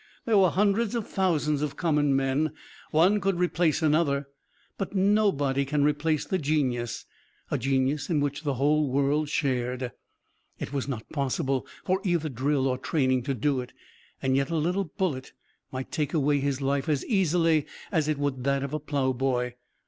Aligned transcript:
There 0.25 0.39
were 0.39 0.49
hundreds 0.49 0.95
of 0.95 1.07
thousands 1.07 1.61
of 1.61 1.75
common 1.75 2.15
men. 2.15 2.53
One 2.89 3.21
could 3.21 3.35
replace 3.37 3.83
another, 3.83 4.25
but 4.75 4.95
nobody 4.95 5.63
could 5.63 5.81
replace 5.81 6.25
the 6.25 6.39
genius, 6.39 7.05
a 7.51 7.59
genius 7.59 8.09
in 8.09 8.19
which 8.19 8.41
the 8.41 8.55
whole 8.55 8.89
world 8.89 9.29
shared. 9.29 9.91
It 10.57 10.73
was 10.73 10.87
not 10.87 11.07
possible 11.11 11.67
for 11.85 12.01
either 12.03 12.29
drill 12.29 12.67
or 12.67 12.79
training 12.79 13.21
to 13.25 13.35
do 13.35 13.61
it, 13.61 13.73
and 14.23 14.35
yet 14.35 14.49
a 14.49 14.55
little 14.55 14.85
bullet 14.85 15.33
might 15.71 15.91
take 15.91 16.15
away 16.15 16.39
his 16.39 16.61
life 16.61 16.89
as 16.89 17.05
easily 17.05 17.67
as 17.91 18.07
it 18.07 18.17
would 18.17 18.43
that 18.43 18.63
of 18.63 18.73
a 18.73 18.79
plowboy. 18.79 19.53